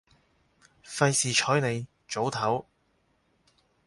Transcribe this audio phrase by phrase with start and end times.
[0.83, 2.65] 費事睬你，早唞